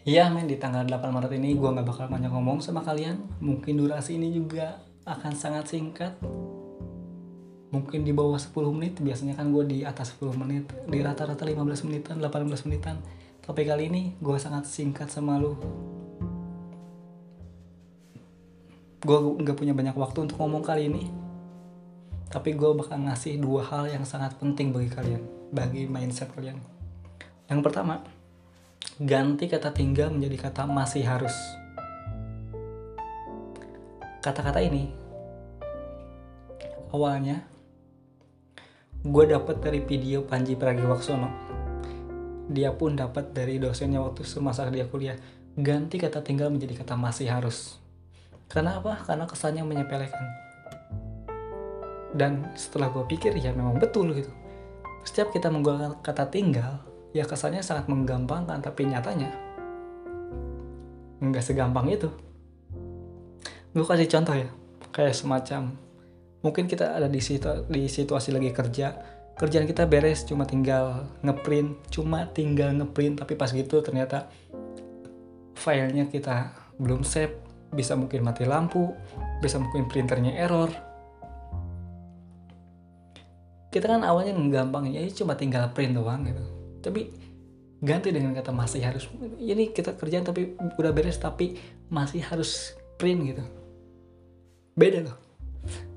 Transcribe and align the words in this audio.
Iya 0.00 0.32
men 0.32 0.48
di 0.48 0.56
tanggal 0.56 0.88
8 0.88 1.12
Maret 1.12 1.32
ini 1.36 1.52
gue 1.60 1.68
gak 1.68 1.84
bakal 1.84 2.08
banyak 2.08 2.32
ngomong 2.32 2.64
sama 2.64 2.80
kalian. 2.80 3.20
Mungkin 3.44 3.76
durasi 3.76 4.16
ini 4.16 4.32
juga 4.32 4.80
akan 5.04 5.32
sangat 5.36 5.68
singkat. 5.68 6.16
Mungkin 7.70 8.02
di 8.02 8.10
bawah 8.10 8.34
10 8.34 8.50
menit 8.74 8.98
Biasanya 8.98 9.38
kan 9.38 9.52
gue 9.52 9.62
di 9.68 9.78
atas 9.84 10.16
10 10.16 10.32
menit. 10.40 10.64
Di 10.88 11.04
rata-rata 11.04 11.44
15 11.44 11.84
menitan, 11.84 12.16
18 12.16 12.64
menitan. 12.64 12.96
Tapi 13.44 13.60
kali 13.68 13.92
ini 13.92 14.02
gue 14.24 14.36
sangat 14.40 14.64
singkat 14.64 15.12
sama 15.12 15.36
lu. 15.36 15.52
Gue 19.04 19.18
gak 19.44 19.56
punya 19.60 19.76
banyak 19.76 19.96
waktu 20.00 20.24
untuk 20.24 20.40
ngomong 20.40 20.64
kali 20.64 20.88
ini. 20.88 21.12
Tapi 22.32 22.56
gue 22.56 22.70
bakal 22.72 23.04
ngasih 23.04 23.36
dua 23.36 23.68
hal 23.68 23.90
yang 23.90 24.06
sangat 24.06 24.38
penting 24.38 24.70
bagi 24.70 24.86
kalian 24.86 25.18
Bagi 25.50 25.90
mindset 25.90 26.30
kalian. 26.30 26.56
Yang 27.50 27.60
pertama 27.66 28.19
ganti 29.00 29.48
kata 29.48 29.72
tinggal 29.72 30.12
menjadi 30.12 30.52
kata 30.52 30.68
masih 30.68 31.00
harus. 31.08 31.32
Kata-kata 34.20 34.60
ini 34.60 34.92
awalnya 36.92 37.48
gue 39.00 39.24
dapat 39.24 39.64
dari 39.64 39.80
video 39.80 40.28
Panji 40.28 40.52
Pragiwaksono. 40.52 41.32
Dia 42.52 42.76
pun 42.76 42.92
dapat 42.92 43.32
dari 43.32 43.56
dosennya 43.56 44.04
waktu 44.04 44.20
semasa 44.20 44.68
dia 44.68 44.84
kuliah. 44.84 45.16
Ganti 45.56 45.96
kata 45.96 46.20
tinggal 46.20 46.52
menjadi 46.52 46.84
kata 46.84 46.92
masih 47.00 47.32
harus. 47.32 47.80
Karena 48.52 48.84
apa? 48.84 49.00
Karena 49.00 49.24
kesannya 49.24 49.64
menyepelekan. 49.64 50.26
Dan 52.12 52.52
setelah 52.52 52.92
gue 52.92 53.08
pikir 53.08 53.32
ya 53.40 53.56
memang 53.56 53.80
betul 53.80 54.12
gitu. 54.12 54.28
Setiap 55.08 55.32
kita 55.32 55.48
menggunakan 55.48 56.04
kata 56.04 56.28
tinggal, 56.28 56.89
ya 57.10 57.26
kesannya 57.26 57.62
sangat 57.62 57.90
menggampangkan 57.90 58.62
tapi 58.62 58.86
nyatanya 58.86 59.30
nggak 61.20 61.44
segampang 61.44 61.90
itu. 61.92 62.08
Gue 63.70 63.86
kasih 63.86 64.08
contoh 64.08 64.34
ya 64.34 64.48
kayak 64.90 65.14
semacam 65.14 65.76
mungkin 66.40 66.66
kita 66.66 66.96
ada 66.96 67.06
di 67.06 67.20
situ 67.22 67.68
di 67.68 67.86
situasi 67.86 68.34
lagi 68.34 68.50
kerja 68.50 68.96
kerjaan 69.36 69.68
kita 69.68 69.86
beres 69.86 70.24
cuma 70.24 70.48
tinggal 70.48 71.06
ngeprint 71.22 71.92
cuma 71.92 72.26
tinggal 72.32 72.72
ngeprint 72.74 73.20
tapi 73.22 73.36
pas 73.36 73.52
gitu 73.52 73.78
ternyata 73.84 74.26
filenya 75.54 76.08
kita 76.08 76.50
belum 76.80 77.04
save 77.04 77.36
bisa 77.70 77.94
mungkin 77.94 78.26
mati 78.26 78.48
lampu 78.48 78.90
bisa 79.38 79.56
mungkin 79.62 79.86
printernya 79.86 80.34
error. 80.36 80.72
Kita 83.70 83.86
kan 83.86 84.02
awalnya 84.02 84.34
gampang 84.34 84.90
ya 84.90 85.06
cuma 85.14 85.38
tinggal 85.38 85.70
print 85.70 85.94
doang 85.94 86.26
gitu 86.26 86.59
tapi 86.80 87.12
ganti 87.80 88.12
dengan 88.12 88.36
kata 88.36 88.52
masih 88.52 88.84
harus 88.84 89.08
ini 89.40 89.72
kita 89.72 89.96
kerjaan 89.96 90.24
tapi 90.24 90.52
udah 90.56 90.92
beres 90.92 91.16
tapi 91.16 91.56
masih 91.88 92.20
harus 92.24 92.76
print 93.00 93.20
gitu. 93.32 93.44
Beda 94.76 95.04
loh. 95.04 95.16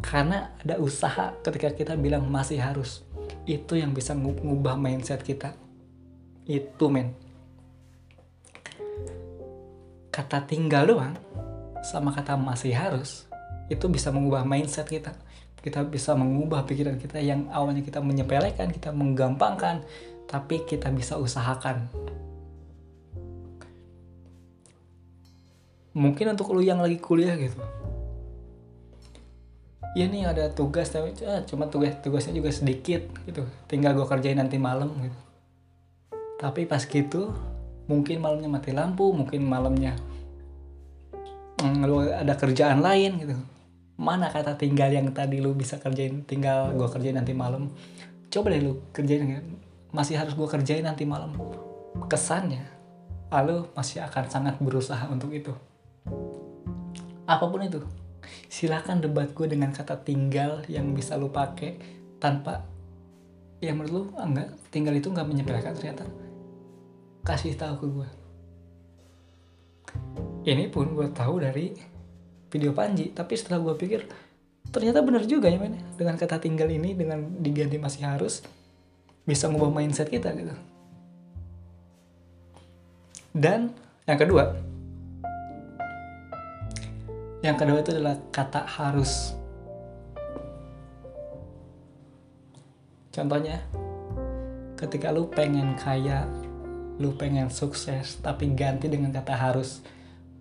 Karena 0.00 0.56
ada 0.60 0.80
usaha 0.80 1.36
ketika 1.44 1.72
kita 1.72 1.92
bilang 1.96 2.28
masih 2.28 2.60
harus 2.60 3.04
itu 3.44 3.76
yang 3.76 3.92
bisa 3.92 4.16
ngubah 4.16 4.76
mindset 4.76 5.20
kita. 5.20 5.52
Itu 6.48 6.88
men. 6.88 7.12
Kata 10.08 10.48
tinggal 10.48 10.88
doang 10.88 11.14
sama 11.84 12.10
kata 12.10 12.34
masih 12.34 12.72
harus 12.72 13.28
itu 13.70 13.86
bisa 13.90 14.10
mengubah 14.10 14.46
mindset 14.46 14.86
kita 14.90 15.14
kita 15.66 15.82
bisa 15.82 16.14
mengubah 16.14 16.62
pikiran 16.62 16.94
kita 16.94 17.18
yang 17.18 17.50
awalnya 17.50 17.82
kita 17.82 17.98
menyepelekan 17.98 18.70
kita 18.70 18.94
menggampangkan 18.94 19.82
tapi 20.30 20.62
kita 20.62 20.94
bisa 20.94 21.18
usahakan. 21.18 21.90
Mungkin 25.90 26.38
untuk 26.38 26.54
lu 26.54 26.62
yang 26.62 26.78
lagi 26.78 27.02
kuliah 27.02 27.34
gitu. 27.34 27.58
Ya 29.98 30.06
nih 30.06 30.28
ada 30.30 30.54
tugas 30.54 30.92
tapi 30.92 31.18
ah, 31.26 31.42
cuma 31.42 31.66
tugas 31.66 31.98
tugasnya 31.98 32.38
juga 32.38 32.54
sedikit 32.54 33.02
gitu. 33.26 33.42
Tinggal 33.66 33.98
gue 33.98 34.06
kerjain 34.06 34.38
nanti 34.38 34.62
malam 34.62 34.94
gitu. 35.02 35.18
Tapi 36.38 36.62
pas 36.70 36.86
gitu 36.86 37.34
mungkin 37.90 38.22
malamnya 38.22 38.46
mati 38.46 38.70
lampu, 38.70 39.10
mungkin 39.10 39.42
malamnya 39.50 39.98
mm, 41.58 41.82
lu 41.90 42.06
ada 42.06 42.38
kerjaan 42.38 42.78
lain 42.78 43.18
gitu. 43.18 43.55
Mana 43.96 44.28
kata 44.28 44.60
tinggal 44.60 44.92
yang 44.92 45.08
tadi 45.12 45.40
lu 45.40 45.56
bisa 45.56 45.80
kerjain? 45.80 46.24
Tinggal 46.28 46.76
gue 46.76 46.88
kerjain 46.88 47.16
nanti 47.16 47.32
malam. 47.32 47.72
Coba 48.28 48.52
deh 48.52 48.60
lu 48.60 48.84
kerjain 48.92 49.24
masih 49.92 50.20
harus 50.20 50.36
gue 50.36 50.44
kerjain 50.44 50.84
nanti 50.84 51.08
malam. 51.08 51.32
Kesannya 52.06 52.64
lalu 53.32 53.66
masih 53.72 54.04
akan 54.04 54.24
sangat 54.28 54.54
berusaha 54.60 55.08
untuk 55.08 55.32
itu. 55.32 55.50
Apa 57.24 57.48
pun 57.48 57.64
itu 57.64 57.80
silakan 58.52 59.00
debat 59.00 59.32
gue 59.32 59.46
dengan 59.48 59.72
kata 59.72 60.04
tinggal 60.04 60.62
yang 60.68 60.92
bisa 60.92 61.16
lu 61.16 61.32
pakai 61.32 61.80
tanpa 62.20 62.62
ya 63.64 63.72
menurut 63.72 63.92
lu 63.92 64.02
ah, 64.20 64.28
enggak. 64.28 64.52
Tinggal 64.68 64.94
itu 65.00 65.08
nggak 65.08 65.26
menyepelekan 65.26 65.72
ternyata. 65.72 66.04
Kasih 67.24 67.56
tahu 67.56 67.74
ke 67.80 67.86
gue 67.88 68.08
ini 70.46 70.70
pun 70.70 70.94
gue 70.94 71.10
tahu 71.10 71.42
dari 71.42 71.74
video 72.50 72.70
Panji 72.72 73.10
tapi 73.10 73.34
setelah 73.34 73.62
gue 73.62 73.74
pikir 73.74 74.06
ternyata 74.70 75.00
benar 75.00 75.22
juga 75.24 75.46
ya 75.48 75.58
men. 75.58 75.78
Dengan 75.94 76.18
kata 76.18 76.42
tinggal 76.42 76.68
ini 76.68 76.92
dengan 76.92 77.22
diganti 77.40 77.78
masih 77.78 78.02
harus 78.06 78.42
bisa 79.26 79.50
ngubah 79.50 79.70
mindset 79.72 80.10
kita 80.10 80.30
gitu. 80.34 80.54
Dan 83.36 83.72
yang 84.06 84.18
kedua 84.18 84.56
yang 87.44 87.54
kedua 87.54 87.78
itu 87.78 87.94
adalah 87.94 88.16
kata 88.34 88.66
harus. 88.66 89.36
Contohnya 93.14 93.62
ketika 94.76 95.08
lu 95.08 95.30
pengen 95.32 95.78
kaya 95.78 96.28
lu 96.96 97.12
pengen 97.16 97.48
sukses 97.52 98.20
tapi 98.20 98.52
ganti 98.56 98.88
dengan 98.88 99.12
kata 99.12 99.32
harus 99.36 99.84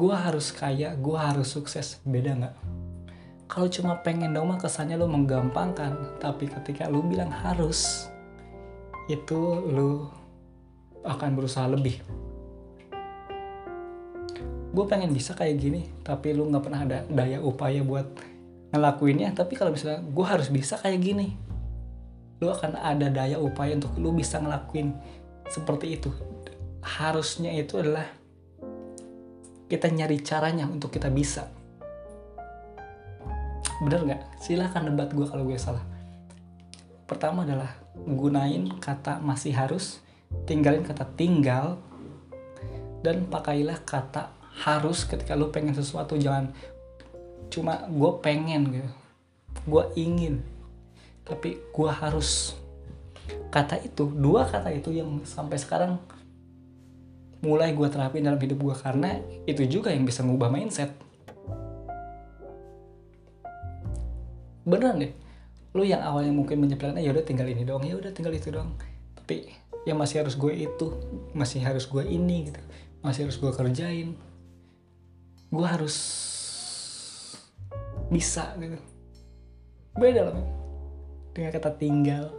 gue 0.00 0.16
harus 0.16 0.48
kaya 0.56 0.96
gue 0.96 1.18
harus 1.20 1.52
sukses. 1.52 2.00
Beda 2.08 2.32
nggak? 2.32 2.54
Kalau 3.44 3.68
cuma 3.68 4.00
pengen 4.00 4.32
dong 4.32 4.48
mah 4.48 4.56
kesannya 4.56 4.96
lu 4.96 5.04
menggampangkan. 5.04 6.16
Tapi 6.16 6.48
ketika 6.48 6.88
lu 6.88 7.04
bilang 7.04 7.28
harus 7.28 8.08
itu 9.12 9.60
lu 9.68 10.08
akan 11.04 11.36
berusaha 11.36 11.68
lebih. 11.68 12.00
Gue 14.72 14.84
pengen 14.88 15.12
bisa 15.12 15.36
kayak 15.36 15.60
gini 15.60 15.84
tapi 16.00 16.32
lu 16.32 16.48
nggak 16.48 16.64
pernah 16.64 16.80
ada 16.80 16.98
daya 17.04 17.44
upaya 17.44 17.84
buat 17.84 18.08
ngelakuinnya. 18.72 19.36
Tapi 19.36 19.52
kalau 19.52 19.76
misalnya 19.76 20.00
gue 20.00 20.24
harus 20.24 20.48
bisa 20.48 20.80
kayak 20.80 21.00
gini 21.04 21.28
lu 22.40 22.48
akan 22.48 22.72
ada 22.80 23.12
daya 23.12 23.36
upaya 23.36 23.76
untuk 23.76 23.92
lu 24.00 24.16
bisa 24.16 24.40
ngelakuin 24.40 24.96
seperti 25.52 26.00
itu. 26.00 26.08
Harusnya 26.80 27.52
itu 27.52 27.76
adalah 27.76 28.19
kita 29.70 29.86
nyari 29.86 30.18
caranya 30.26 30.66
untuk 30.66 30.90
kita 30.90 31.06
bisa. 31.06 31.46
Bener 33.80 34.02
nggak? 34.02 34.42
Silahkan 34.42 34.82
debat 34.82 35.08
gue 35.14 35.24
kalau 35.24 35.46
gue 35.46 35.56
salah. 35.56 35.86
Pertama 37.06 37.46
adalah 37.46 37.78
gunain 37.94 38.66
kata 38.82 39.22
masih 39.22 39.54
harus 39.54 40.02
tinggalin 40.46 40.82
kata 40.82 41.06
tinggal 41.14 41.78
dan 43.00 43.26
pakailah 43.30 43.78
kata 43.82 44.34
harus 44.66 45.06
ketika 45.06 45.38
lu 45.38 45.54
pengen 45.54 45.72
sesuatu. 45.78 46.18
Jangan 46.18 46.50
cuma 47.48 47.86
gue 47.86 48.10
pengen 48.18 48.62
gitu. 48.74 48.90
Gue 49.70 49.86
ingin 49.94 50.42
tapi 51.22 51.62
gue 51.70 51.90
harus. 51.90 52.58
Kata 53.54 53.78
itu 53.78 54.10
dua 54.10 54.50
kata 54.50 54.74
itu 54.74 54.90
yang 54.90 55.22
sampai 55.22 55.54
sekarang 55.54 56.02
mulai 57.40 57.72
gue 57.72 57.88
terapin 57.88 58.24
dalam 58.24 58.40
hidup 58.40 58.60
gue 58.60 58.76
karena 58.76 59.20
itu 59.48 59.64
juga 59.68 59.92
yang 59.92 60.04
bisa 60.04 60.20
ngubah 60.20 60.52
mindset. 60.52 60.92
Beneran 64.64 65.00
deh 65.00 65.12
lu 65.70 65.86
yang 65.86 66.02
awalnya 66.02 66.34
mungkin 66.34 66.58
menyepelekan 66.66 66.98
ya 66.98 67.14
udah 67.14 67.22
tinggal 67.22 67.46
ini 67.46 67.62
dong 67.62 67.86
ya 67.86 67.94
udah 67.94 68.10
tinggal 68.10 68.34
itu 68.34 68.50
dong 68.50 68.74
tapi 69.14 69.54
ya 69.86 69.94
masih 69.94 70.26
harus 70.26 70.34
gue 70.34 70.50
itu 70.50 70.86
masih 71.30 71.62
harus 71.62 71.86
gue 71.86 72.02
ini 72.02 72.50
gitu 72.50 72.60
masih 73.06 73.30
harus 73.30 73.38
gue 73.38 73.52
kerjain 73.54 74.18
gue 75.50 75.66
harus 75.66 75.96
bisa 78.10 78.50
gitu. 78.58 78.78
Beda 79.94 80.26
loh 80.26 80.42
dengan 81.30 81.54
kata 81.54 81.70
tinggal 81.78 82.34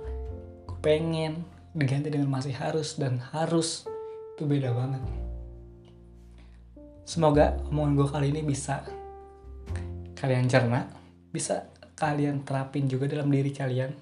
gue 0.68 0.78
pengen 0.84 1.48
diganti 1.72 2.12
dengan 2.12 2.28
masih 2.28 2.52
harus 2.52 3.00
dan 3.00 3.24
harus 3.32 3.88
itu 4.42 4.50
beda 4.50 4.74
banget 4.74 5.04
semoga 7.06 7.62
omongan 7.70 7.94
gue 7.94 8.08
kali 8.10 8.28
ini 8.34 8.42
bisa 8.42 8.82
kalian 10.18 10.50
cerna 10.50 10.90
bisa 11.30 11.70
kalian 12.02 12.42
terapin 12.42 12.90
juga 12.90 13.06
dalam 13.06 13.30
diri 13.30 13.54
kalian. 13.54 13.94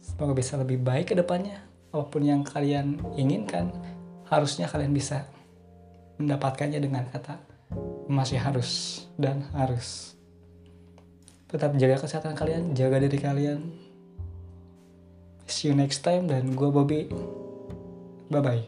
Semoga 0.00 0.32
bisa 0.32 0.56
lebih 0.56 0.80
baik 0.80 1.12
ke 1.12 1.14
depannya. 1.14 1.60
Apa 1.92 2.08
pun 2.08 2.24
yang 2.24 2.40
kalian 2.40 2.96
inginkan, 3.20 3.68
harusnya 4.32 4.64
kalian 4.72 4.96
bisa 4.96 5.28
mendapatkannya 6.16 6.80
dengan 6.80 7.04
kata 7.12 7.36
masih 8.08 8.40
harus 8.40 9.04
dan 9.16 9.44
harus 9.56 10.16
tetap 11.48 11.72
jaga 11.80 12.04
kesehatan 12.04 12.36
kalian 12.36 12.76
jaga 12.76 13.00
diri 13.00 13.16
kalian 13.16 13.72
see 15.48 15.72
you 15.72 15.76
next 15.76 16.04
time 16.04 16.28
dan 16.28 16.52
gue 16.52 16.68
Bobby 16.68 17.08
bye 18.32 18.40
bye 18.40 18.62